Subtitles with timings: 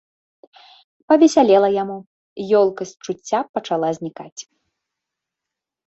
[1.13, 1.99] Павесялела яму,
[2.63, 4.37] ёлкасць чуцця пачала знікаць.